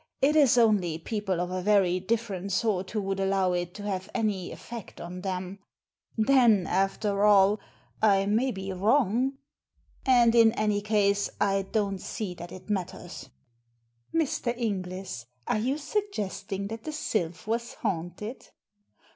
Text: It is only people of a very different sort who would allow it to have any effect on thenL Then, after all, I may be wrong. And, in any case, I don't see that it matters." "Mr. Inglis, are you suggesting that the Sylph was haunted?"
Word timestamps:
It 0.19 0.35
is 0.35 0.57
only 0.57 0.97
people 0.97 1.39
of 1.39 1.51
a 1.51 1.61
very 1.61 1.99
different 1.99 2.51
sort 2.51 2.89
who 2.89 3.01
would 3.03 3.19
allow 3.19 3.53
it 3.53 3.75
to 3.75 3.83
have 3.83 4.09
any 4.15 4.51
effect 4.51 4.99
on 4.99 5.21
thenL 5.21 5.59
Then, 6.17 6.65
after 6.65 7.23
all, 7.23 7.59
I 8.01 8.25
may 8.25 8.49
be 8.49 8.73
wrong. 8.73 9.33
And, 10.03 10.33
in 10.33 10.53
any 10.53 10.81
case, 10.81 11.29
I 11.39 11.67
don't 11.71 11.99
see 12.01 12.33
that 12.33 12.51
it 12.51 12.67
matters." 12.67 13.29
"Mr. 14.11 14.57
Inglis, 14.57 15.27
are 15.45 15.59
you 15.59 15.77
suggesting 15.77 16.69
that 16.69 16.83
the 16.83 16.91
Sylph 16.93 17.45
was 17.45 17.75
haunted?" 17.75 18.47